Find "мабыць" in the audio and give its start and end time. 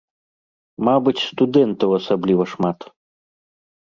0.87-1.25